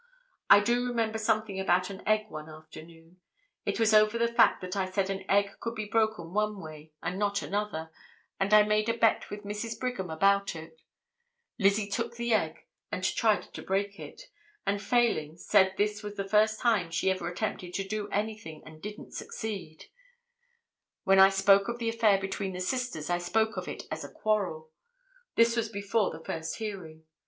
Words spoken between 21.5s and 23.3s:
of the affair between the sisters I